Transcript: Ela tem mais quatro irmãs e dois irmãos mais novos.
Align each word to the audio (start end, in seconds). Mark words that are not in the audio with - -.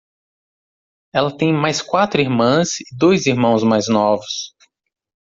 Ela 1.13 1.37
tem 1.37 1.53
mais 1.53 1.79
quatro 1.79 2.19
irmãs 2.19 2.79
e 2.79 2.85
dois 2.97 3.27
irmãos 3.27 3.63
mais 3.63 3.87
novos. 3.87 4.51